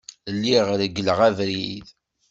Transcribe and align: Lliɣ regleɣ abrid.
Lliɣ 0.35 0.67
regleɣ 0.81 1.19
abrid. 1.27 1.87